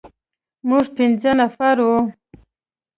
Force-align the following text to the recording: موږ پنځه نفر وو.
موږ 0.69 0.85
پنځه 0.97 1.31
نفر 1.39 1.75
وو. 1.85 1.97